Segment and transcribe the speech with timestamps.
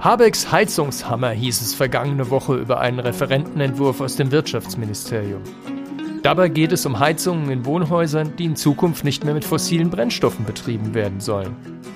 [0.00, 5.42] Habecks Heizungshammer hieß es vergangene Woche über einen Referentenentwurf aus dem Wirtschaftsministerium.
[6.22, 10.46] Dabei geht es um Heizungen in Wohnhäusern, die in Zukunft nicht mehr mit fossilen Brennstoffen
[10.46, 11.54] betrieben werden sollen.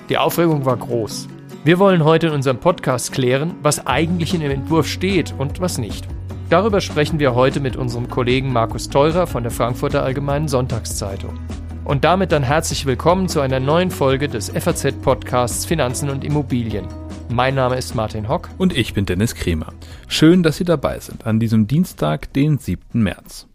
[0.09, 1.27] Die Aufregung war groß.
[1.63, 5.79] Wir wollen heute in unserem Podcast klären, was eigentlich in dem Entwurf steht und was
[5.79, 6.07] nicht.
[6.51, 11.39] Darüber sprechen wir heute mit unserem Kollegen Markus Teurer von der Frankfurter Allgemeinen Sonntagszeitung.
[11.85, 16.87] Und damit dann herzlich willkommen zu einer neuen Folge des FAZ-Podcasts Finanzen und Immobilien.
[17.29, 18.49] Mein Name ist Martin Hock.
[18.57, 19.71] Und ich bin Dennis Kremer.
[20.07, 23.03] Schön, dass Sie dabei sind an diesem Dienstag, den 7.
[23.03, 23.45] März.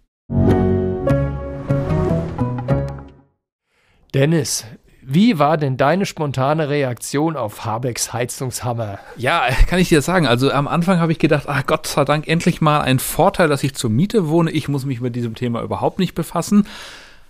[4.14, 4.64] Dennis,
[5.02, 9.00] wie war denn deine spontane Reaktion auf Habecks Heizungshammer?
[9.16, 10.28] Ja, kann ich dir sagen.
[10.28, 13.64] Also am Anfang habe ich gedacht, ach Gott sei Dank, endlich mal ein Vorteil, dass
[13.64, 14.52] ich zur Miete wohne.
[14.52, 16.68] Ich muss mich mit diesem Thema überhaupt nicht befassen.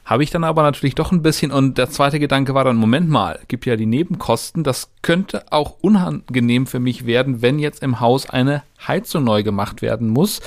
[0.04, 3.08] Habe ich dann aber natürlich doch ein bisschen und der zweite Gedanke war dann, Moment
[3.08, 8.00] mal, gibt ja die Nebenkosten, das könnte auch unangenehm für mich werden, wenn jetzt im
[8.00, 10.40] Haus eine Heizung neu gemacht werden muss.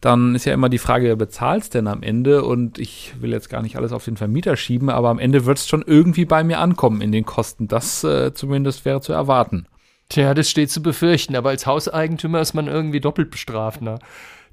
[0.00, 2.44] Dann ist ja immer die Frage, wer bezahlt es denn am Ende?
[2.44, 5.56] Und ich will jetzt gar nicht alles auf den Vermieter schieben, aber am Ende wird
[5.56, 7.68] es schon irgendwie bei mir ankommen in den Kosten.
[7.68, 9.66] Das äh, zumindest wäre zu erwarten.
[10.10, 13.80] Tja, das steht zu befürchten, aber als Hauseigentümer ist man irgendwie doppelt bestraft.
[13.80, 13.98] Ne?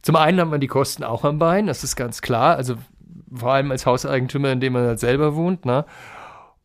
[0.01, 2.55] Zum einen hat man die Kosten auch am Bein, das ist ganz klar.
[2.55, 2.75] Also
[3.33, 5.85] vor allem als Hauseigentümer, in dem man halt selber wohnt, ne?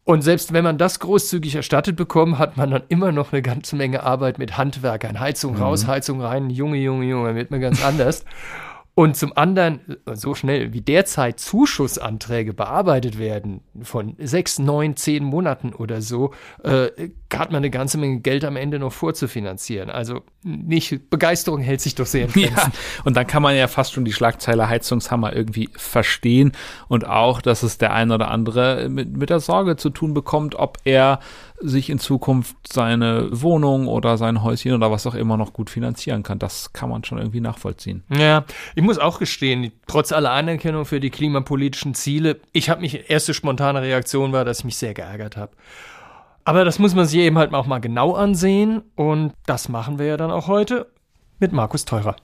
[0.04, 3.74] Und selbst wenn man das großzügig erstattet bekommt, hat man dann immer noch eine ganze
[3.74, 5.18] Menge Arbeit mit Handwerkern.
[5.18, 5.62] Heizung mhm.
[5.62, 8.24] raus, Heizung rein, Junge, Junge, Junge, wird mir ganz anders.
[8.98, 15.74] Und zum anderen, so schnell wie derzeit Zuschussanträge bearbeitet werden, von sechs, neun, zehn Monaten
[15.74, 19.90] oder so, äh, hat man eine ganze Menge Geld am Ende noch vorzufinanzieren.
[19.90, 22.56] Also nicht, Begeisterung hält sich doch sehr in Grenzen.
[22.56, 22.72] Ja,
[23.04, 26.52] und dann kann man ja fast schon die Schlagzeile Heizungshammer irgendwie verstehen
[26.88, 30.54] und auch, dass es der ein oder andere mit, mit der Sorge zu tun bekommt,
[30.54, 31.20] ob er
[31.58, 36.22] sich in Zukunft seine Wohnung oder sein Häuschen oder was auch immer noch gut finanzieren
[36.22, 36.38] kann.
[36.38, 38.04] Das kann man schon irgendwie nachvollziehen.
[38.10, 43.10] Ja, ich muss auch gestehen, trotz aller Anerkennung für die klimapolitischen Ziele, ich habe mich,
[43.10, 45.52] erste spontane Reaktion war, dass ich mich sehr geärgert habe.
[46.48, 50.06] Aber das muss man sich eben halt auch mal genau ansehen und das machen wir
[50.06, 50.86] ja dann auch heute
[51.40, 52.14] mit Markus Teurer.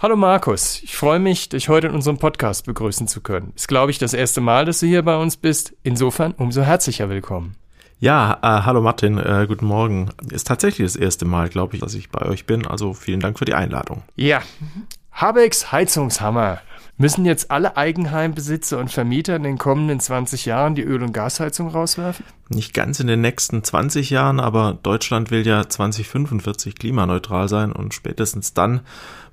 [0.00, 3.52] Hallo Markus, ich freue mich, dich heute in unserem Podcast begrüßen zu können.
[3.54, 5.72] Ist, glaube ich, das erste Mal, dass du hier bei uns bist.
[5.84, 7.54] Insofern umso herzlicher willkommen.
[8.00, 10.10] Ja, äh, hallo Martin, äh, guten Morgen.
[10.32, 12.66] Ist tatsächlich das erste Mal, glaube ich, dass ich bei euch bin.
[12.66, 14.02] Also vielen Dank für die Einladung.
[14.16, 14.42] Ja,
[15.12, 16.58] Habecks Heizungshammer.
[16.98, 21.68] Müssen jetzt alle Eigenheimbesitzer und Vermieter in den kommenden 20 Jahren die Öl- und Gasheizung
[21.68, 22.24] rauswerfen?
[22.48, 27.94] Nicht ganz in den nächsten 20 Jahren, aber Deutschland will ja 2045 klimaneutral sein und
[27.94, 28.82] spätestens dann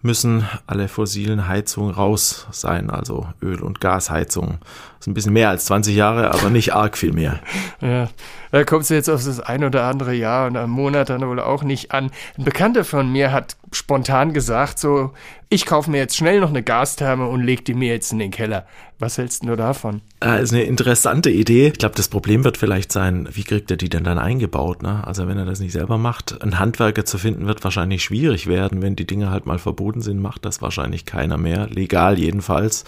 [0.02, 4.60] müssen alle fossilen Heizungen raus sein, also Öl- und Gasheizungen.
[5.00, 7.40] Ist ein bisschen mehr als 20 Jahre, aber nicht arg viel mehr.
[7.82, 8.10] Ja,
[8.52, 11.40] da kommst du jetzt auf das ein oder andere Jahr und am Monat dann wohl
[11.40, 12.12] auch nicht an.
[12.38, 15.12] Ein Bekannter von mir hat spontan gesagt, so,
[15.48, 18.32] ich kaufe mir jetzt schnell noch eine Gastherme und leg die mir jetzt in den
[18.32, 18.66] Keller.
[19.00, 20.02] Was hältst du davon?
[20.20, 21.68] Das äh, ist eine interessante Idee.
[21.68, 24.84] Ich glaube, das Problem wird vielleicht sein, wie kriegt er die denn dann eingebaut?
[24.84, 25.08] Ne?
[25.08, 28.82] Also wenn er das nicht selber macht, einen Handwerker zu finden, wird wahrscheinlich schwierig werden.
[28.82, 31.68] Wenn die Dinge halt mal verboten sind, macht das wahrscheinlich keiner mehr.
[31.68, 32.84] Legal jedenfalls.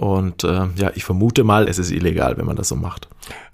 [0.00, 3.06] Und äh, ja, ich vermute mal, es ist illegal, wenn man das so macht.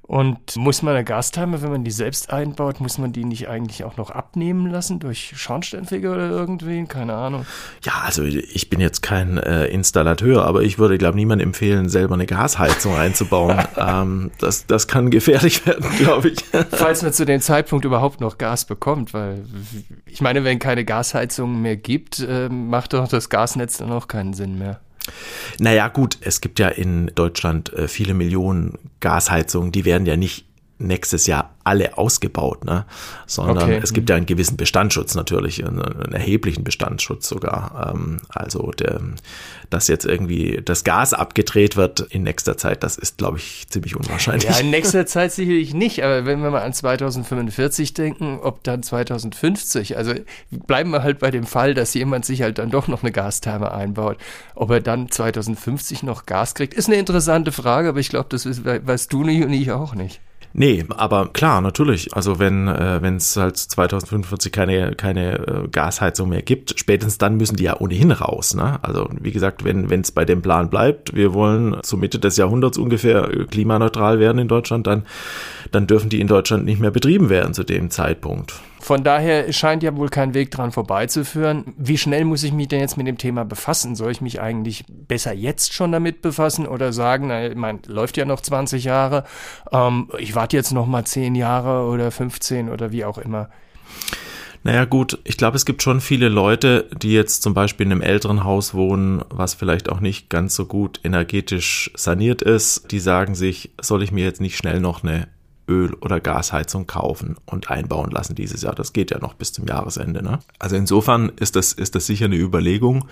[0.02, 3.82] Und muss man eine Gastherme, wenn man die selbst einbaut, muss man die nicht eigentlich
[3.82, 6.86] auch noch abnehmen lassen durch Schornsteinfeger oder irgendwen?
[6.86, 7.46] Keine Ahnung.
[7.82, 12.14] Ja, also ich bin jetzt kein äh, Installateur, aber ich würde, glaube niemand empfehlen, selber
[12.14, 13.58] eine Gasheizung einzubauen.
[13.76, 16.44] ähm, das, das kann gefährlich werden, glaube ich.
[16.70, 19.44] Falls man zu dem Zeitpunkt überhaupt noch Gas bekommt, weil
[20.06, 24.34] ich meine, wenn keine Gasheizung mehr gibt, äh, macht doch das Gasnetz dann auch keinen
[24.34, 24.78] Sinn mehr.
[25.58, 30.46] Naja, gut, es gibt ja in Deutschland äh, viele Millionen Gasheizungen, die werden ja nicht
[30.78, 32.84] nächstes Jahr alle ausgebaut, ne?
[33.26, 33.80] sondern okay.
[33.82, 37.92] es gibt ja einen gewissen Bestandsschutz natürlich, einen, einen erheblichen Bestandsschutz sogar.
[37.94, 39.00] Ähm, also der,
[39.70, 43.96] dass jetzt irgendwie das Gas abgedreht wird in nächster Zeit, das ist, glaube ich, ziemlich
[43.96, 44.48] unwahrscheinlich.
[44.48, 48.82] Ja, in nächster Zeit sicherlich nicht, aber wenn wir mal an 2045 denken, ob dann
[48.82, 50.12] 2050, also
[50.50, 53.72] bleiben wir halt bei dem Fall, dass jemand sich halt dann doch noch eine Gastherme
[53.72, 54.18] einbaut,
[54.54, 58.46] ob er dann 2050 noch Gas kriegt, ist eine interessante Frage, aber ich glaube, das
[58.46, 60.20] weißt du nicht und ich auch nicht.
[60.58, 62.14] Nee, aber klar, natürlich.
[62.16, 67.56] Also wenn äh, es halt 2045 keine, keine äh, Gasheizung mehr gibt, spätestens dann müssen
[67.56, 68.54] die ja ohnehin raus.
[68.54, 68.78] Ne?
[68.80, 72.78] Also wie gesagt, wenn es bei dem Plan bleibt, wir wollen zur Mitte des Jahrhunderts
[72.78, 75.04] ungefähr äh, klimaneutral werden in Deutschland, dann,
[75.72, 78.54] dann dürfen die in Deutschland nicht mehr betrieben werden zu dem Zeitpunkt.
[78.86, 81.74] Von daher scheint ja wohl kein Weg dran vorbeizuführen.
[81.76, 83.96] Wie schnell muss ich mich denn jetzt mit dem Thema befassen?
[83.96, 88.24] Soll ich mich eigentlich besser jetzt schon damit befassen oder sagen, na, mein, läuft ja
[88.24, 89.24] noch 20 Jahre,
[89.72, 93.48] ähm, ich warte jetzt noch mal 10 Jahre oder 15 oder wie auch immer?
[94.62, 98.02] Naja gut, ich glaube, es gibt schon viele Leute, die jetzt zum Beispiel in einem
[98.02, 103.34] älteren Haus wohnen, was vielleicht auch nicht ganz so gut energetisch saniert ist, die sagen
[103.34, 105.26] sich, soll ich mir jetzt nicht schnell noch eine
[105.68, 108.74] Öl- oder Gasheizung kaufen und einbauen lassen dieses Jahr.
[108.74, 110.22] Das geht ja noch bis zum Jahresende.
[110.22, 110.38] Ne?
[110.58, 113.08] Also insofern ist das, ist das sicher eine Überlegung,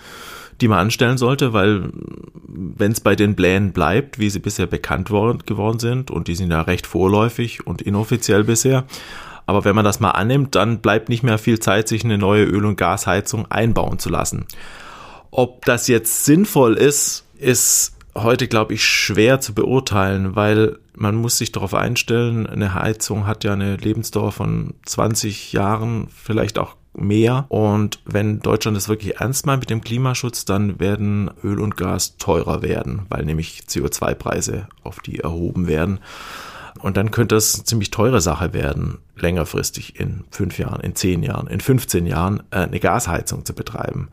[0.61, 1.89] die man anstellen sollte, weil
[2.47, 6.35] wenn es bei den Plänen bleibt, wie sie bisher bekannt worden, geworden sind, und die
[6.35, 8.85] sind ja recht vorläufig und inoffiziell bisher,
[9.45, 12.45] aber wenn man das mal annimmt, dann bleibt nicht mehr viel Zeit, sich eine neue
[12.45, 14.45] Öl- und Gasheizung einbauen zu lassen.
[15.29, 21.37] Ob das jetzt sinnvoll ist, ist heute, glaube ich, schwer zu beurteilen, weil man muss
[21.37, 27.45] sich darauf einstellen, eine Heizung hat ja eine Lebensdauer von 20 Jahren, vielleicht auch mehr.
[27.49, 32.17] Und wenn Deutschland es wirklich ernst meint mit dem Klimaschutz, dann werden Öl und Gas
[32.17, 35.99] teurer werden, weil nämlich CO2-Preise auf die erhoben werden.
[36.79, 41.23] Und dann könnte es eine ziemlich teure Sache werden, längerfristig in fünf Jahren, in zehn
[41.23, 44.09] Jahren, in 15 Jahren äh, eine Gasheizung zu betreiben.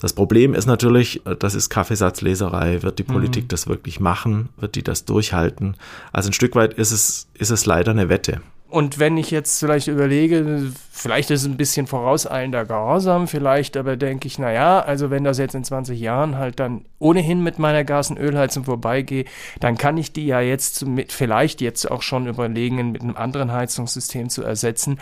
[0.00, 2.82] Das Problem ist natürlich, äh, das ist Kaffeesatzleserei.
[2.82, 3.48] Wird die Politik mhm.
[3.48, 4.50] das wirklich machen?
[4.58, 5.76] Wird die das durchhalten?
[6.12, 8.40] Also ein Stück weit ist es, ist es leider eine Wette.
[8.74, 13.96] Und wenn ich jetzt vielleicht überlege, vielleicht ist es ein bisschen vorauseilender Gehorsam, vielleicht aber
[13.96, 17.84] denke ich, naja, also wenn das jetzt in 20 Jahren halt dann ohnehin mit meiner
[17.84, 19.26] Gas- und Ölheizung vorbeigehe,
[19.60, 23.52] dann kann ich die ja jetzt mit, vielleicht jetzt auch schon überlegen, mit einem anderen
[23.52, 24.98] Heizungssystem zu ersetzen,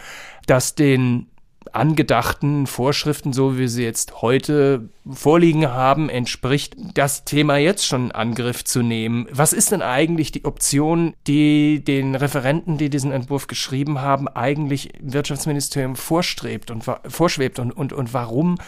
[0.46, 1.28] das den
[1.72, 8.12] angedachten Vorschriften, so wie sie jetzt heute vorliegen haben, entspricht, das Thema jetzt schon in
[8.12, 9.26] Angriff zu nehmen.
[9.30, 14.94] Was ist denn eigentlich die Option, die den Referenten, die diesen Entwurf geschrieben haben, eigentlich
[14.94, 18.58] im Wirtschaftsministerium vorstrebt und vorschwebt und, und, und warum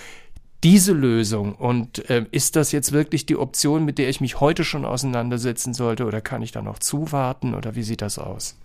[0.62, 1.54] diese Lösung?
[1.54, 5.74] Und äh, ist das jetzt wirklich die Option, mit der ich mich heute schon auseinandersetzen
[5.74, 8.56] sollte oder kann ich da noch zuwarten oder wie sieht das aus?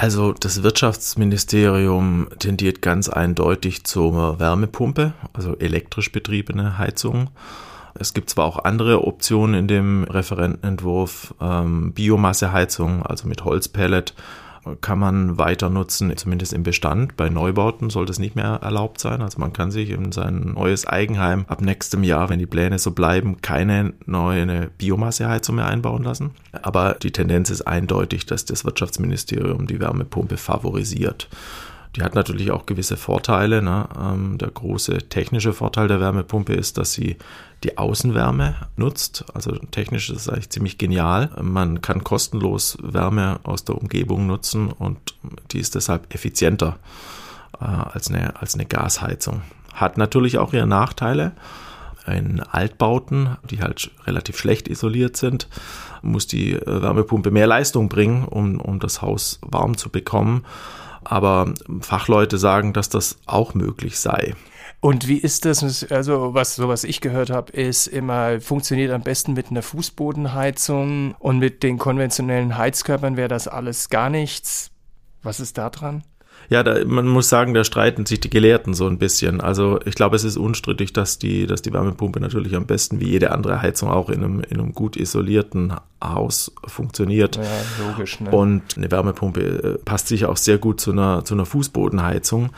[0.00, 7.30] Also das Wirtschaftsministerium tendiert ganz eindeutig zur Wärmepumpe, also elektrisch betriebene Heizung.
[7.94, 14.14] Es gibt zwar auch andere Optionen in dem Referentenentwurf, ähm, Biomasseheizung, also mit Holzpellet
[14.80, 17.16] kann man weiter nutzen, zumindest im Bestand.
[17.16, 19.22] Bei Neubauten sollte es nicht mehr erlaubt sein.
[19.22, 22.90] Also man kann sich in sein neues Eigenheim ab nächstem Jahr, wenn die Pläne so
[22.90, 26.30] bleiben, keine neue Biomasseheizung mehr einbauen lassen.
[26.62, 31.28] Aber die Tendenz ist eindeutig, dass das Wirtschaftsministerium die Wärmepumpe favorisiert.
[31.98, 33.60] Die hat natürlich auch gewisse Vorteile.
[33.60, 33.88] Ne?
[34.00, 37.16] Ähm, der große technische Vorteil der Wärmepumpe ist, dass sie
[37.64, 39.24] die Außenwärme nutzt.
[39.34, 41.30] Also technisch ist es eigentlich ziemlich genial.
[41.42, 44.96] Man kann kostenlos Wärme aus der Umgebung nutzen und
[45.50, 46.78] die ist deshalb effizienter
[47.60, 49.42] äh, als, eine, als eine Gasheizung.
[49.74, 51.32] Hat natürlich auch ihre Nachteile.
[52.06, 55.48] In Altbauten, die halt relativ schlecht isoliert sind,
[56.02, 60.44] muss die äh, Wärmepumpe mehr Leistung bringen, um, um das Haus warm zu bekommen.
[61.08, 64.34] Aber Fachleute sagen, dass das auch möglich sei.
[64.80, 65.90] Und wie ist das?
[65.90, 71.14] Also, was, so was ich gehört habe, ist immer, funktioniert am besten mit einer Fußbodenheizung
[71.18, 74.70] und mit den konventionellen Heizkörpern wäre das alles gar nichts.
[75.22, 76.04] Was ist da dran?
[76.50, 79.40] Ja, da, man muss sagen, da streiten sich die Gelehrten so ein bisschen.
[79.40, 83.08] Also ich glaube, es ist unstrittig, dass die, dass die Wärmepumpe natürlich am besten wie
[83.08, 87.36] jede andere Heizung auch in einem, in einem gut isolierten Haus funktioniert.
[87.36, 87.42] Ja,
[87.86, 88.20] logisch.
[88.20, 88.30] Ne?
[88.30, 92.50] Und eine Wärmepumpe äh, passt sicher auch sehr gut zu einer, zu einer Fußbodenheizung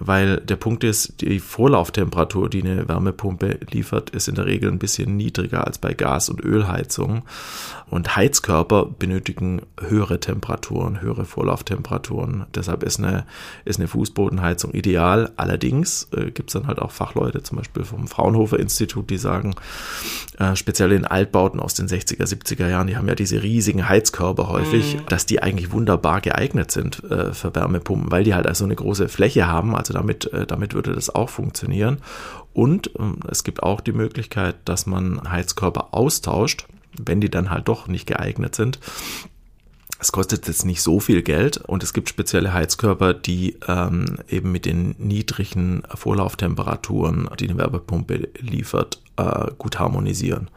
[0.00, 4.78] weil der Punkt ist, die Vorlauftemperatur, die eine Wärmepumpe liefert, ist in der Regel ein
[4.78, 7.22] bisschen niedriger als bei Gas- und Ölheizung.
[7.90, 12.46] Und Heizkörper benötigen höhere Temperaturen, höhere Vorlauftemperaturen.
[12.54, 13.26] Deshalb ist eine,
[13.64, 15.32] ist eine Fußbodenheizung ideal.
[15.36, 19.54] Allerdings äh, gibt es dann halt auch Fachleute, zum Beispiel vom Fraunhofer Institut, die sagen,
[20.38, 24.48] äh, speziell in Altbauten aus den 60er, 70er Jahren, die haben ja diese riesigen Heizkörper
[24.48, 25.06] häufig, mhm.
[25.08, 29.08] dass die eigentlich wunderbar geeignet sind äh, für Wärmepumpen, weil die halt also eine große
[29.08, 31.98] Fläche haben, also damit, äh, damit würde das auch funktionieren.
[32.52, 36.66] Und ähm, es gibt auch die Möglichkeit, dass man Heizkörper austauscht,
[36.98, 38.78] wenn die dann halt doch nicht geeignet sind.
[40.00, 44.50] Es kostet jetzt nicht so viel Geld und es gibt spezielle Heizkörper, die ähm, eben
[44.50, 50.48] mit den niedrigen Vorlauftemperaturen, die eine Wärmepumpe liefert, äh, gut harmonisieren.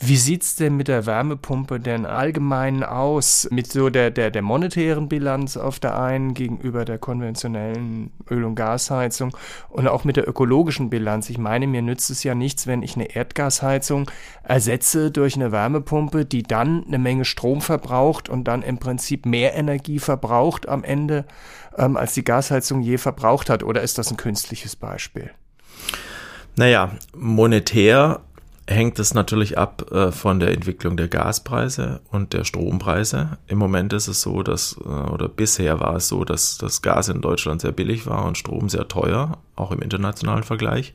[0.00, 3.48] Wie sieht's denn mit der Wärmepumpe denn allgemein aus?
[3.50, 8.54] Mit so der, der, der monetären Bilanz auf der einen gegenüber der konventionellen Öl- und
[8.54, 9.36] Gasheizung
[9.68, 11.30] und auch mit der ökologischen Bilanz.
[11.30, 14.10] Ich meine, mir nützt es ja nichts, wenn ich eine Erdgasheizung
[14.42, 19.54] ersetze durch eine Wärmepumpe, die dann eine Menge Strom verbraucht und dann im Prinzip mehr
[19.54, 21.24] Energie verbraucht am Ende,
[21.76, 23.62] ähm, als die Gasheizung je verbraucht hat.
[23.62, 25.30] Oder ist das ein künstliches Beispiel?
[26.56, 28.20] Naja, monetär
[28.66, 33.38] hängt es natürlich ab äh, von der Entwicklung der Gaspreise und der Strompreise.
[33.48, 37.08] Im Moment ist es so, dass, äh, oder bisher war es so, dass das Gas
[37.08, 40.92] in Deutschland sehr billig war und Strom sehr teuer, auch im internationalen Vergleich.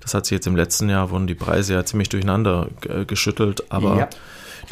[0.00, 3.70] Das hat sich jetzt im letzten Jahr, wurden die Preise ja ziemlich durcheinander äh, geschüttelt,
[3.70, 4.08] aber ja.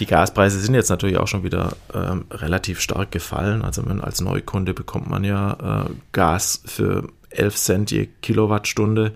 [0.01, 3.63] die Gaspreise sind jetzt natürlich auch schon wieder ähm, relativ stark gefallen.
[3.63, 9.13] Also man, als Neukunde bekommt man ja äh, Gas für 11 Cent je Kilowattstunde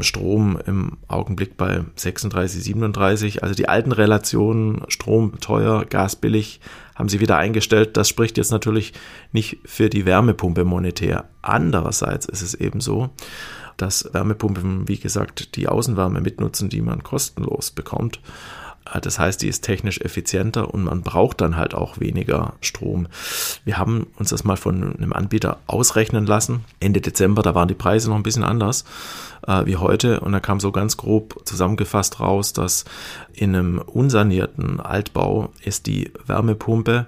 [0.00, 3.42] Strom im Augenblick bei 36, 37.
[3.42, 6.60] Also die alten Relationen, Strom teuer, Gas billig,
[6.94, 7.96] haben sie wieder eingestellt.
[7.96, 8.92] Das spricht jetzt natürlich
[9.32, 11.24] nicht für die Wärmepumpe monetär.
[11.42, 13.10] Andererseits ist es eben so,
[13.76, 18.20] dass Wärmepumpen, wie gesagt, die Außenwärme mitnutzen, die man kostenlos bekommt.
[18.92, 23.08] Äh, das heißt, die ist technisch effizienter und man braucht dann halt auch weniger Strom.
[23.64, 26.64] Wir haben uns das mal von einem Anbieter ausrechnen lassen.
[26.80, 28.84] Ende Dezember, da waren die Preise noch ein bisschen anders
[29.50, 32.84] äh, wie heute und da kam so ganz grob zusammengefasst raus, dass
[33.32, 37.06] in einem unsanierten Altbau ist die Wärmepumpe,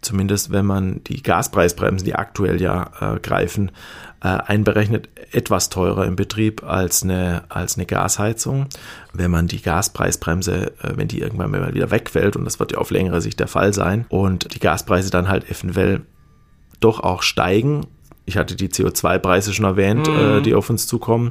[0.00, 3.70] zumindest wenn man die Gaspreisbremsen, die aktuell ja äh, greifen,
[4.22, 8.66] äh, einberechnet, etwas teurer im Betrieb als eine, als eine Gasheizung.
[9.12, 12.78] Wenn man die Gaspreisbremse, äh, wenn die irgendwann mal wieder wegfällt, und das wird ja
[12.78, 16.02] auf längere Sicht der Fall sein, und die Gaspreise dann halt eventuell
[16.80, 17.86] doch auch steigen,
[18.26, 20.38] ich hatte die CO2-Preise schon erwähnt, mhm.
[20.38, 21.30] äh, die auf uns zukommen,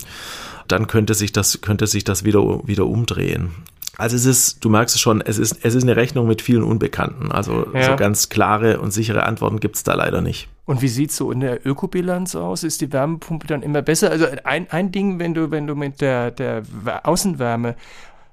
[0.68, 3.52] dann könnte sich das, könnte sich das wieder, wieder umdrehen.
[3.98, 6.64] Also es ist, du merkst es schon, es ist, es ist eine Rechnung mit vielen
[6.64, 7.32] Unbekannten.
[7.32, 7.92] Also ja.
[7.92, 10.50] so ganz klare und sichere Antworten gibt es da leider nicht.
[10.66, 12.64] Und wie sieht es so in der Ökobilanz aus?
[12.64, 14.10] Ist die Wärmepumpe dann immer besser?
[14.10, 16.64] Also ein, ein Ding, wenn du, wenn du mit der, der
[17.04, 17.76] Außenwärme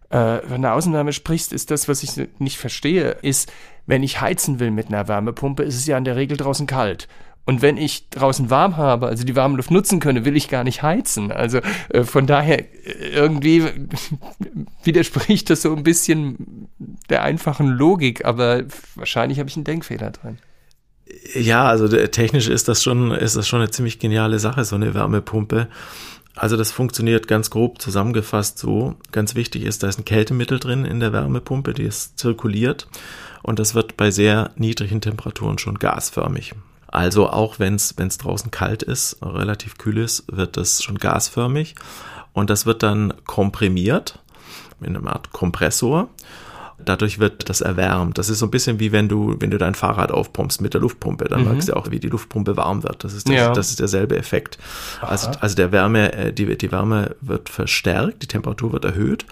[0.08, 3.52] äh, von der Außenwärme sprichst, ist das, was ich nicht verstehe, ist,
[3.86, 7.06] wenn ich heizen will mit einer Wärmepumpe, ist es ja in der Regel draußen kalt.
[7.50, 10.62] Und wenn ich draußen warm habe, also die warme Luft nutzen könne, will ich gar
[10.62, 11.32] nicht heizen.
[11.32, 13.64] Also äh, von daher äh, irgendwie
[14.84, 16.68] widerspricht das so ein bisschen
[17.08, 18.62] der einfachen Logik, aber
[18.94, 20.38] wahrscheinlich habe ich einen Denkfehler drin.
[21.34, 24.94] Ja, also technisch ist das schon, ist das schon eine ziemlich geniale Sache, so eine
[24.94, 25.66] Wärmepumpe.
[26.36, 28.94] Also das funktioniert ganz grob zusammengefasst so.
[29.10, 32.86] Ganz wichtig ist, da ist ein Kältemittel drin in der Wärmepumpe, die ist zirkuliert
[33.42, 36.54] und das wird bei sehr niedrigen Temperaturen schon gasförmig.
[36.90, 41.74] Also auch wenn es draußen kalt ist, relativ kühl ist, wird das schon gasförmig
[42.32, 44.18] und das wird dann komprimiert
[44.80, 46.08] in einer Art Kompressor.
[46.82, 48.16] Dadurch wird das erwärmt.
[48.16, 50.80] Das ist so ein bisschen wie wenn du, wenn du dein Fahrrad aufpumpst mit der
[50.80, 51.26] Luftpumpe.
[51.26, 51.48] Dann mhm.
[51.50, 53.04] merkst du auch, wie die Luftpumpe warm wird.
[53.04, 53.52] Das ist, das, ja.
[53.52, 54.58] das ist derselbe Effekt.
[55.02, 59.26] Also, also der Wärme, äh, die, die Wärme wird verstärkt, die Temperatur wird erhöht.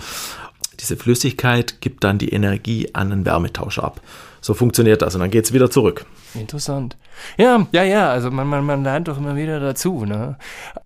[0.79, 4.03] Diese Flüssigkeit gibt dann die Energie an den Wärmetauscher ab.
[4.41, 6.07] So funktioniert das und dann geht es wieder zurück.
[6.35, 6.97] Interessant.
[7.37, 10.05] Ja, ja, ja, also man, man, man lernt doch immer wieder dazu.
[10.05, 10.37] Ne?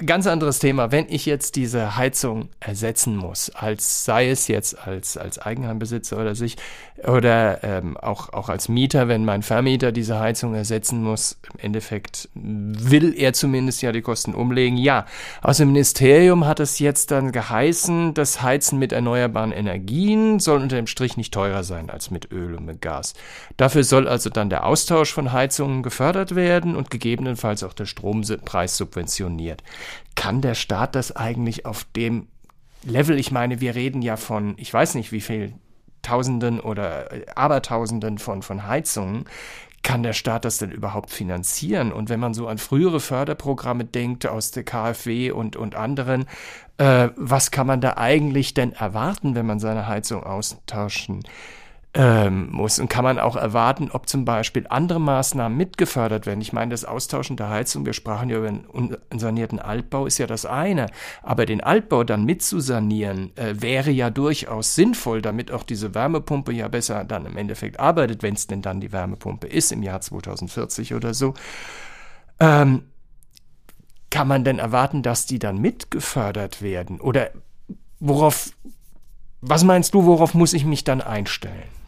[0.04, 0.92] Ganz anderes Thema.
[0.92, 6.34] Wenn ich jetzt diese Heizung ersetzen muss, als sei es jetzt als, als Eigenheimbesitzer oder
[6.34, 6.56] sich
[7.06, 12.28] oder ähm, auch, auch als Mieter, wenn mein Vermieter diese Heizung ersetzen muss, im Endeffekt
[12.34, 14.76] will er zumindest ja die Kosten umlegen.
[14.76, 15.06] Ja,
[15.42, 20.76] aus dem Ministerium hat es jetzt dann geheißen, das Heizen mit erneuerbaren Energien soll unter
[20.76, 23.14] dem Strich nicht teurer sein als mit Öl und mit Gas.
[23.56, 28.76] Dafür soll also dann der Austausch von Heizungen gefördert werden und gegebenenfalls auch der Strompreis
[28.76, 29.62] subventioniert.
[30.14, 32.28] Kann der Staat das eigentlich auf dem
[32.84, 35.54] Level, ich meine, wir reden ja von, ich weiß nicht wie viel,
[36.02, 39.24] Tausenden oder äh, Abertausenden von, von Heizungen,
[39.82, 41.92] kann der Staat das denn überhaupt finanzieren?
[41.92, 46.26] Und wenn man so an frühere Förderprogramme denkt aus der KfW und, und anderen,
[46.78, 51.24] äh, was kann man da eigentlich denn erwarten, wenn man seine Heizung austauschen
[51.94, 52.78] ähm, muss.
[52.78, 56.40] Und kann man auch erwarten, ob zum Beispiel andere Maßnahmen mitgefördert werden.
[56.40, 58.64] Ich meine, das Austauschen der Heizung, wir sprachen ja über einen
[59.10, 60.86] unsanierten Altbau, ist ja das eine.
[61.22, 66.68] Aber den Altbau dann mitzusanieren, äh, wäre ja durchaus sinnvoll, damit auch diese Wärmepumpe ja
[66.68, 70.94] besser dann im Endeffekt arbeitet, wenn es denn dann die Wärmepumpe ist im Jahr 2040
[70.94, 71.34] oder so.
[72.40, 72.84] Ähm,
[74.08, 77.00] kann man denn erwarten, dass die dann mitgefördert werden?
[77.00, 77.30] Oder
[78.00, 78.50] worauf,
[79.42, 81.81] was meinst du, worauf muss ich mich dann einstellen?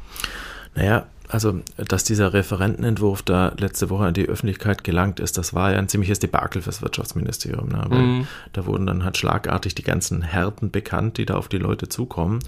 [0.75, 5.73] Naja, also, dass dieser Referentenentwurf da letzte Woche an die Öffentlichkeit gelangt ist, das war
[5.73, 7.69] ja ein ziemliches Debakel fürs Wirtschaftsministerium.
[7.69, 7.85] Ne?
[7.89, 8.27] Weil mhm.
[8.53, 12.41] Da wurden dann halt schlagartig die ganzen Härten bekannt, die da auf die Leute zukommen.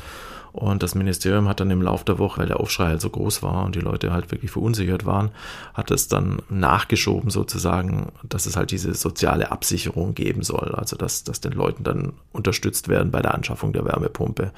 [0.52, 3.42] Und das Ministerium hat dann im Laufe der Woche, weil der Aufschrei halt so groß
[3.42, 5.30] war und die Leute halt wirklich verunsichert waren,
[5.75, 10.75] hat es dann nachgeschoben sozusagen, dass es halt diese soziale Absicherung geben soll.
[10.75, 14.52] Also dass, dass den Leuten dann unterstützt werden bei der Anschaffung der Wärmepumpe,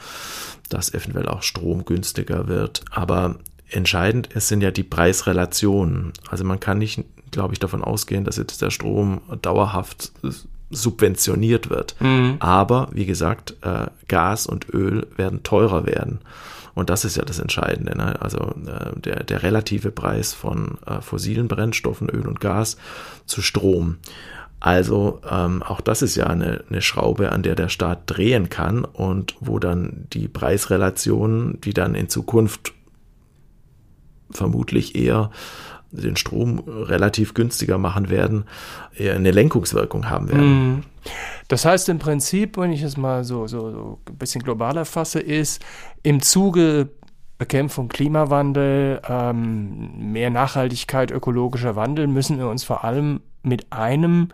[0.69, 2.85] dass eventuell auch Strom günstiger wird.
[2.93, 3.35] Aber
[3.71, 6.13] entscheidend es sind ja die Preisrelationen.
[6.29, 10.13] Also man kann nicht, glaube ich, davon ausgehen, dass jetzt der Strom dauerhaft
[10.71, 11.97] subventioniert wird.
[12.01, 12.37] Mhm.
[12.41, 16.21] Aber wie gesagt, äh, Gas und Öl werden teurer werden.
[16.75, 17.97] Und das ist ja das Entscheidende.
[17.97, 18.21] Ne?
[18.21, 22.77] Also äh, der, der relative Preis von äh, fossilen Brennstoffen, Öl und Gas
[23.27, 23.97] zu Strom.
[24.61, 28.85] Also ähm, auch das ist ja eine, eine Schraube, an der der Staat drehen kann
[28.85, 32.73] und wo dann die Preisrelationen, die dann in Zukunft
[34.31, 35.31] vermutlich eher
[35.91, 38.45] den Strom relativ günstiger machen werden,
[38.95, 40.75] eher eine Lenkungswirkung haben werden.
[40.75, 40.83] Mhm.
[41.49, 45.21] Das heißt im Prinzip, wenn ich es mal so, so, so ein bisschen globaler fasse,
[45.21, 45.65] ist
[46.03, 46.91] im Zuge
[47.39, 54.29] Bekämpfung Klimawandel, ähm, mehr Nachhaltigkeit, ökologischer Wandel, müssen wir uns vor allem mit einem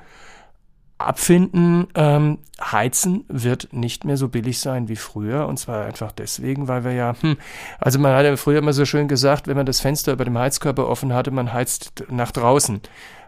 [0.99, 5.47] abfinden, ähm, Heizen wird nicht mehr so billig sein wie früher.
[5.49, 7.37] Und zwar einfach deswegen, weil wir ja, hm,
[7.81, 10.39] also man hat ja früher immer so schön gesagt, wenn man das Fenster über dem
[10.39, 12.81] Heizkörper offen hatte, man heizt nach draußen.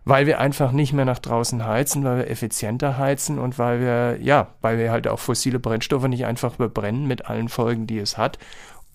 [0.05, 4.19] Weil wir einfach nicht mehr nach draußen heizen, weil wir effizienter heizen und weil wir,
[4.23, 8.17] ja, weil wir halt auch fossile Brennstoffe nicht einfach verbrennen mit allen Folgen, die es
[8.17, 8.39] hat.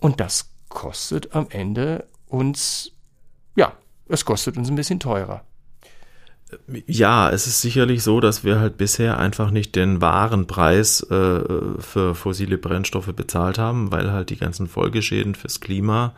[0.00, 2.92] Und das kostet am Ende uns,
[3.54, 3.74] ja,
[4.08, 5.42] es kostet uns ein bisschen teurer.
[6.86, 11.40] Ja, es ist sicherlich so, dass wir halt bisher einfach nicht den wahren Preis äh,
[11.78, 16.14] für fossile Brennstoffe bezahlt haben, weil halt die ganzen Folgeschäden fürs Klima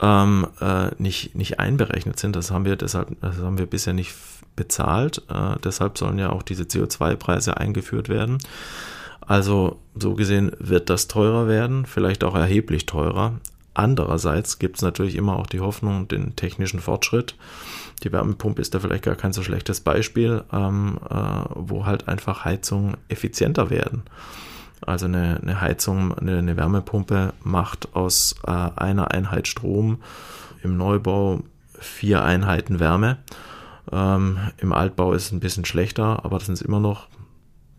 [0.00, 2.36] ähm, äh, nicht, nicht einberechnet sind.
[2.36, 4.14] Das haben wir deshalb, das haben wir bisher nicht
[4.56, 5.22] bezahlt.
[5.28, 8.38] Äh, deshalb sollen ja auch diese CO2-Preise eingeführt werden.
[9.20, 13.34] Also so gesehen wird das teurer werden, vielleicht auch erheblich teurer.
[13.76, 17.34] Andererseits gibt es natürlich immer auch die Hoffnung, den technischen Fortschritt
[18.02, 21.14] die Wärmepumpe ist da vielleicht gar kein so schlechtes Beispiel, ähm, äh,
[21.54, 24.02] wo halt einfach Heizungen effizienter werden.
[24.82, 30.02] Also eine, eine Heizung, eine, eine, Wärmepumpe macht aus äh, einer Einheit Strom
[30.62, 31.40] im Neubau
[31.78, 33.18] vier Einheiten Wärme.
[33.90, 37.08] Ähm, Im Altbau ist es ein bisschen schlechter, aber das sind immer noch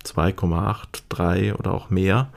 [0.04, 2.30] 2,8, 3 oder auch mehr.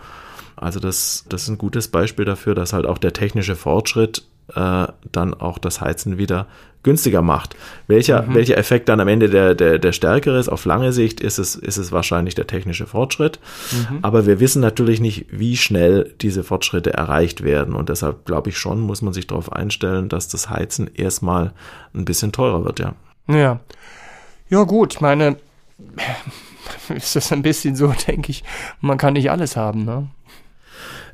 [0.61, 4.25] Also das, das ist ein gutes Beispiel dafür, dass halt auch der technische Fortschritt
[4.55, 6.47] äh, dann auch das Heizen wieder
[6.83, 7.57] günstiger macht.
[7.87, 8.35] Welcher, mhm.
[8.35, 11.55] welcher Effekt dann am Ende der, der, der stärkere ist, auf lange Sicht, ist es,
[11.55, 13.39] ist es wahrscheinlich der technische Fortschritt.
[13.73, 13.99] Mhm.
[14.03, 17.75] Aber wir wissen natürlich nicht, wie schnell diese Fortschritte erreicht werden.
[17.75, 21.53] Und deshalb glaube ich schon, muss man sich darauf einstellen, dass das Heizen erstmal
[21.95, 22.95] ein bisschen teurer wird, ja.
[23.29, 23.61] Ja.
[24.51, 25.37] Ja, gut, ich meine,
[26.95, 28.45] ist das ein bisschen so, denke ich,
[28.81, 30.09] man kann nicht alles haben, ne?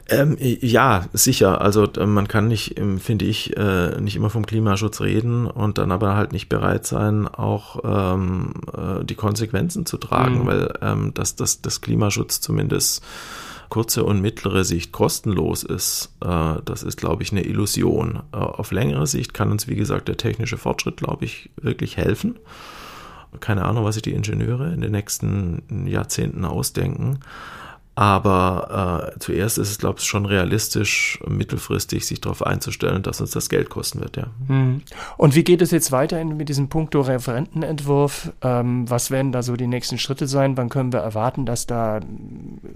[0.08, 1.60] Ähm, ja, sicher.
[1.60, 5.90] Also man kann nicht, ähm, finde ich, äh, nicht immer vom Klimaschutz reden und dann
[5.90, 10.46] aber halt nicht bereit sein, auch ähm, äh, die Konsequenzen zu tragen, mhm.
[10.46, 13.04] weil ähm, dass das, das Klimaschutz zumindest
[13.68, 18.22] kurze und mittlere Sicht kostenlos ist, äh, das ist, glaube ich, eine Illusion.
[18.32, 22.38] Äh, auf längere Sicht kann uns, wie gesagt, der technische Fortschritt, glaube ich, wirklich helfen.
[23.40, 27.18] Keine Ahnung, was sich die Ingenieure in den nächsten Jahrzehnten ausdenken.
[27.98, 33.30] Aber äh, zuerst ist es, glaube ich, schon realistisch, mittelfristig sich darauf einzustellen, dass uns
[33.30, 34.26] das Geld kosten wird, ja.
[34.48, 34.82] Hm.
[35.16, 38.32] Und wie geht es jetzt weiter mit diesem Punkto Referentenentwurf?
[38.42, 40.58] Ähm, was werden da so die nächsten Schritte sein?
[40.58, 42.00] Wann können wir erwarten, dass da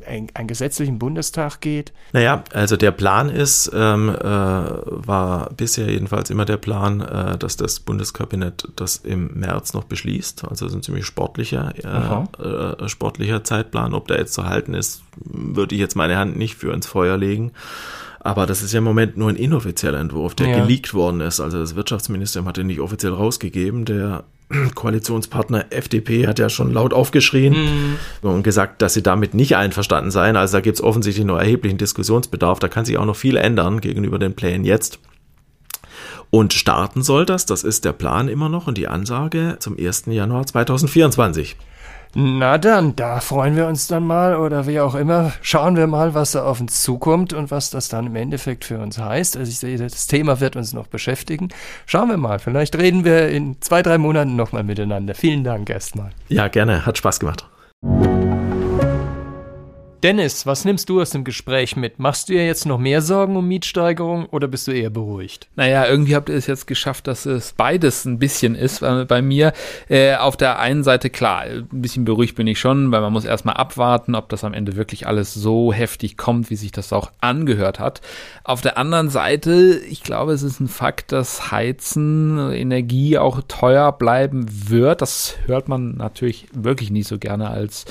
[0.07, 1.93] ein, ein gesetzlichen Bundestag geht?
[2.15, 7.59] Naja, also der Plan ist, ähm, äh, war bisher jedenfalls immer der Plan, äh, dass
[7.59, 10.47] das Bundeskabinett das im März noch beschließt.
[10.49, 13.93] Also ein ziemlich sportlicher, äh, äh, sportlicher Zeitplan.
[13.93, 17.17] Ob der jetzt zu halten ist, würde ich jetzt meine Hand nicht für ins Feuer
[17.17, 17.53] legen.
[18.23, 20.61] Aber das ist ja im Moment nur ein inoffizieller Entwurf, der ja.
[20.61, 21.41] geleakt worden ist.
[21.41, 23.87] Also das Wirtschaftsministerium hat den nicht offiziell rausgegeben.
[23.87, 24.25] Der
[24.75, 27.97] Koalitionspartner FDP hat ja schon laut aufgeschrien mhm.
[28.29, 30.37] und gesagt, dass sie damit nicht einverstanden seien.
[30.37, 32.59] Also da gibt es offensichtlich noch erheblichen Diskussionsbedarf.
[32.59, 34.99] Da kann sich auch noch viel ändern gegenüber den Plänen jetzt.
[36.29, 40.05] Und starten soll das, das ist der Plan immer noch und die Ansage zum 1.
[40.07, 41.57] Januar 2024.
[42.15, 45.33] Na dann, da freuen wir uns dann mal oder wie auch immer.
[45.43, 48.79] Schauen wir mal, was da auf uns zukommt und was das dann im Endeffekt für
[48.81, 49.37] uns heißt.
[49.37, 51.51] Also ich sehe, das Thema wird uns noch beschäftigen.
[51.87, 52.41] Schauen wir mal.
[52.41, 55.15] Vielleicht reden wir in zwei, drei Monaten nochmal miteinander.
[55.15, 56.11] Vielen Dank erstmal.
[56.29, 56.85] Ja, gerne.
[56.85, 57.47] Hat Spaß gemacht.
[60.03, 61.99] Dennis, was nimmst du aus dem Gespräch mit?
[61.99, 65.49] Machst du dir jetzt noch mehr Sorgen um Mietsteigerung oder bist du eher beruhigt?
[65.57, 69.21] Naja, irgendwie habt ihr es jetzt geschafft, dass es beides ein bisschen ist äh, bei
[69.21, 69.53] mir.
[69.91, 73.27] Äh, auf der einen Seite, klar, ein bisschen beruhigt bin ich schon, weil man muss
[73.27, 77.11] erstmal abwarten, ob das am Ende wirklich alles so heftig kommt, wie sich das auch
[77.21, 78.01] angehört hat.
[78.43, 83.93] Auf der anderen Seite, ich glaube, es ist ein Fakt, dass Heizen, Energie auch teuer
[83.93, 85.03] bleiben wird.
[85.03, 87.85] Das hört man natürlich wirklich nicht so gerne als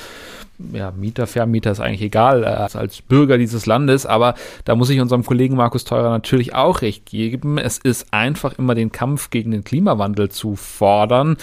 [0.73, 4.99] ja, Mieter, Vermieter ist eigentlich egal, äh, als Bürger dieses Landes, aber da muss ich
[4.99, 7.57] unserem Kollegen Markus Teurer natürlich auch recht geben.
[7.57, 11.37] Es ist einfach immer den Kampf gegen den Klimawandel zu fordern,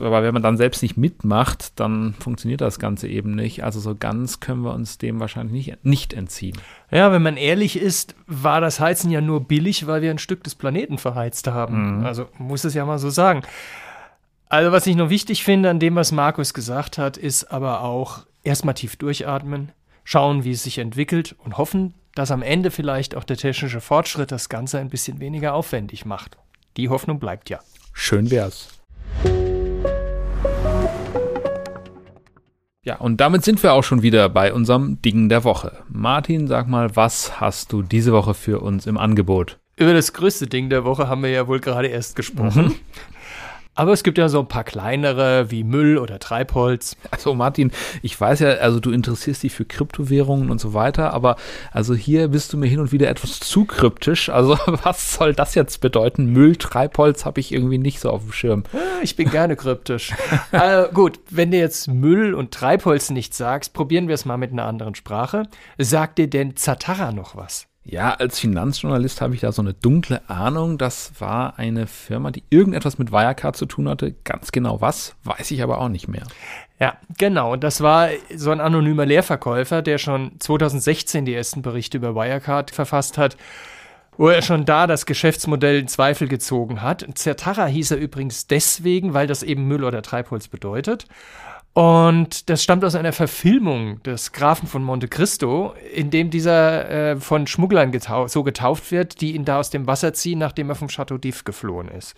[0.00, 3.62] aber wenn man dann selbst nicht mitmacht, dann funktioniert das Ganze eben nicht.
[3.64, 6.56] Also so ganz können wir uns dem wahrscheinlich nicht, nicht entziehen.
[6.90, 10.44] Ja, wenn man ehrlich ist, war das Heizen ja nur billig, weil wir ein Stück
[10.44, 11.98] des Planeten verheizt haben.
[11.98, 12.06] Mhm.
[12.06, 13.42] Also muss es ja mal so sagen.
[14.48, 18.20] Also was ich noch wichtig finde an dem, was Markus gesagt hat, ist aber auch,
[18.46, 19.72] erstmal tief durchatmen,
[20.04, 24.32] schauen, wie es sich entwickelt und hoffen, dass am Ende vielleicht auch der technische Fortschritt
[24.32, 26.38] das Ganze ein bisschen weniger aufwendig macht.
[26.76, 27.58] Die Hoffnung bleibt ja.
[27.92, 28.68] Schön wär's.
[32.84, 35.78] Ja, und damit sind wir auch schon wieder bei unserem Ding der Woche.
[35.88, 39.58] Martin, sag mal, was hast du diese Woche für uns im Angebot?
[39.76, 42.66] Über das größte Ding der Woche haben wir ja wohl gerade erst gesprochen.
[42.66, 42.74] Mhm.
[43.76, 46.96] Aber es gibt ja so ein paar kleinere wie Müll oder Treibholz.
[47.10, 47.70] Also Martin,
[48.02, 51.36] ich weiß ja, also du interessierst dich für Kryptowährungen und so weiter, aber
[51.72, 54.30] also hier bist du mir hin und wieder etwas zu kryptisch.
[54.30, 56.26] Also was soll das jetzt bedeuten?
[56.32, 58.64] Müll, Treibholz habe ich irgendwie nicht so auf dem Schirm.
[59.02, 60.14] Ich bin gerne kryptisch.
[60.52, 64.52] äh, gut, wenn du jetzt Müll und Treibholz nicht sagst, probieren wir es mal mit
[64.52, 65.44] einer anderen Sprache.
[65.76, 67.68] Sagt dir denn Zatara noch was?
[67.88, 70.76] Ja, als Finanzjournalist habe ich da so eine dunkle Ahnung.
[70.76, 74.12] Das war eine Firma, die irgendetwas mit Wirecard zu tun hatte.
[74.24, 76.24] Ganz genau was, weiß ich aber auch nicht mehr.
[76.80, 77.52] Ja, genau.
[77.52, 82.72] Und das war so ein anonymer Leerverkäufer, der schon 2016 die ersten Berichte über Wirecard
[82.72, 83.36] verfasst hat,
[84.16, 87.06] wo er schon da das Geschäftsmodell in Zweifel gezogen hat.
[87.14, 91.06] Zertara hieß er übrigens deswegen, weil das eben Müll oder Treibholz bedeutet.
[91.76, 97.16] Und das stammt aus einer Verfilmung des Grafen von Monte Cristo, in dem dieser äh,
[97.16, 100.74] von Schmugglern getau so getauft wird, die ihn da aus dem Wasser ziehen, nachdem er
[100.74, 102.14] vom Chateau d'If geflohen ist.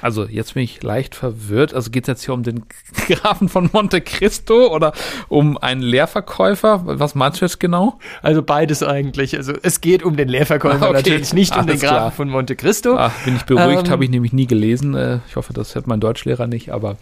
[0.00, 1.74] Also jetzt bin ich leicht verwirrt.
[1.74, 2.64] Also geht es jetzt hier um den
[3.08, 4.94] Grafen von Monte Cristo oder
[5.28, 6.80] um einen Leerverkäufer?
[6.86, 7.98] Was meinst du jetzt genau?
[8.22, 9.36] Also beides eigentlich.
[9.36, 10.92] Also es geht um den Leerverkäufer okay.
[10.94, 12.10] natürlich, nicht um den Grafen klar.
[12.10, 12.96] von Monte Cristo.
[12.96, 14.94] Ach, bin ich beruhigt, ähm, habe ich nämlich nie gelesen.
[14.94, 16.96] Äh, ich hoffe, das hört mein Deutschlehrer nicht, aber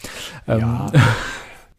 [0.49, 0.93] ähm, ja.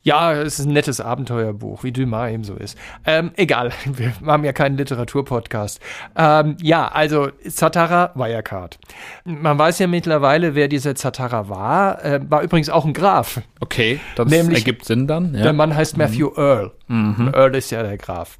[0.03, 2.77] Ja, es ist ein nettes Abenteuerbuch, wie Dumas eben so ist.
[3.05, 5.79] Ähm, egal, wir haben ja keinen Literaturpodcast.
[6.17, 8.79] Ähm, ja, also Zatara Wirecard.
[9.23, 12.03] Man weiß ja mittlerweile, wer dieser Zatara war.
[12.03, 13.41] Äh, war übrigens auch ein Graf.
[13.61, 15.33] Okay, das Nämlich, ergibt Sinn dann.
[15.35, 15.43] Ja.
[15.43, 16.37] Der Mann heißt Matthew mhm.
[16.37, 16.71] Earl.
[16.87, 17.31] Mhm.
[17.33, 18.37] Earl ist ja der Graf.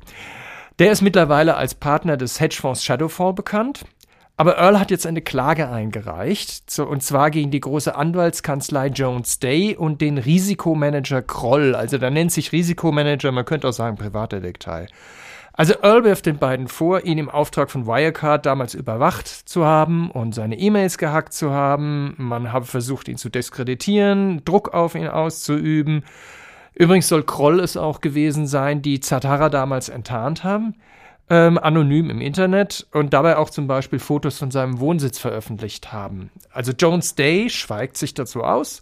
[0.79, 3.85] Der ist mittlerweile als Partner des Hedgefonds Shadowfall bekannt.
[4.35, 9.75] Aber Earl hat jetzt eine Klage eingereicht, und zwar gegen die große Anwaltskanzlei Jones Day
[9.75, 11.75] und den Risikomanager Kroll.
[11.75, 14.87] Also da nennt sich Risikomanager, man könnte auch sagen Privatdetektiv.
[15.55, 20.09] Also Earl wirft den beiden vor, ihn im Auftrag von Wirecard damals überwacht zu haben
[20.09, 22.15] und seine E-Mails gehackt zu haben.
[22.17, 26.05] Man habe versucht, ihn zu diskreditieren, Druck auf ihn auszuüben.
[26.73, 30.73] Übrigens soll Kroll es auch gewesen sein, die Zatara damals enttarnt haben
[31.29, 36.31] ähm, anonym im Internet und dabei auch zum Beispiel Fotos von seinem Wohnsitz veröffentlicht haben.
[36.51, 38.81] Also Jones Day schweigt sich dazu aus.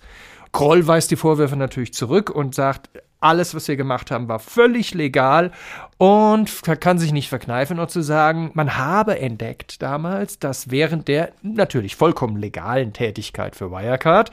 [0.52, 2.90] Kroll weist die Vorwürfe natürlich zurück und sagt,
[3.22, 5.52] alles, was wir gemacht haben, war völlig legal
[5.98, 11.32] und kann sich nicht verkneifen, nur zu sagen, man habe entdeckt damals, dass während der
[11.44, 14.32] natürlich vollkommen legalen Tätigkeit für Wirecard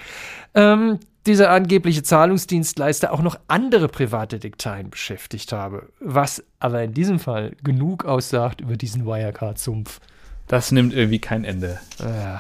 [0.55, 7.21] ähm, dieser angebliche Zahlungsdienstleister auch noch andere private Detekteien beschäftigt habe, was aber in diesem
[7.21, 10.01] Fall genug aussagt über diesen Wirecard-Sumpf.
[10.49, 11.79] Das nimmt irgendwie kein Ende.
[12.01, 12.39] Ja.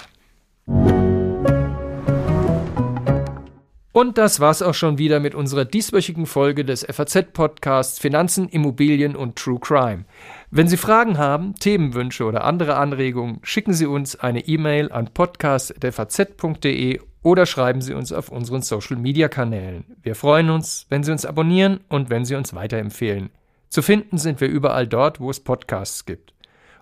[3.93, 9.37] Und das war's auch schon wieder mit unserer dieswöchigen Folge des FAZ-Podcasts Finanzen, Immobilien und
[9.37, 10.05] True Crime.
[10.51, 17.01] Wenn Sie Fragen haben, Themenwünsche oder andere Anregungen, schicken Sie uns eine E-Mail an podcast.faz.de
[17.23, 19.85] oder schreiben Sie uns auf unseren Social-Media-Kanälen.
[20.03, 23.31] Wir freuen uns, wenn Sie uns abonnieren und wenn Sie uns weiterempfehlen.
[23.69, 26.33] Zu finden sind wir überall dort, wo es Podcasts gibt.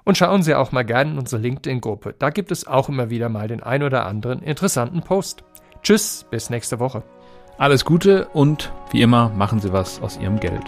[0.05, 2.15] Und schauen Sie auch mal gerne in unsere LinkedIn-Gruppe.
[2.19, 5.43] Da gibt es auch immer wieder mal den ein oder anderen interessanten Post.
[5.83, 7.03] Tschüss, bis nächste Woche.
[7.59, 10.65] Alles Gute und wie immer machen Sie was aus Ihrem Geld.